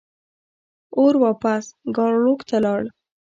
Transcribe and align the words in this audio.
اور 0.97 1.13
واپس 1.23 1.63
ګارلوک 1.95 2.39
ته 2.49 2.57
لاړ. 2.65 2.81